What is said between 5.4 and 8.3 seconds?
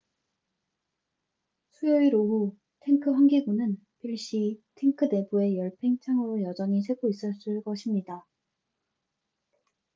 열팽창으로 여전히 새고 있었을 것입니다